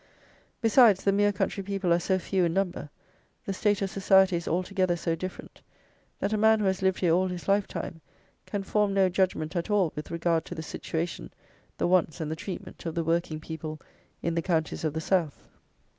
[0.61, 2.89] Besides, the mere country people are so few in number,
[3.45, 5.61] the state of society is altogether so different,
[6.17, 8.01] that a man who has lived here all his life time,
[8.47, 11.31] can form no judgment at all with regard to the situation,
[11.77, 13.79] the wants, and the treatment of the working people
[14.23, 15.43] in the counties of the South.